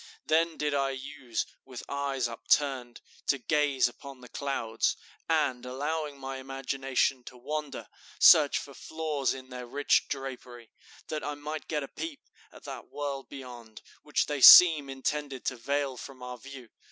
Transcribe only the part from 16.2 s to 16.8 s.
our view.